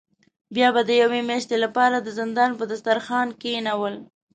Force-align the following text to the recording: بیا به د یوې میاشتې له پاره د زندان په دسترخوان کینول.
بیا 0.55 0.67
به 0.75 0.81
د 0.85 0.91
یوې 1.01 1.19
میاشتې 1.29 1.55
له 1.63 1.69
پاره 1.75 1.97
د 2.01 2.09
زندان 2.19 2.51
په 2.59 2.63
دسترخوان 2.71 3.27
کینول. 3.41 3.95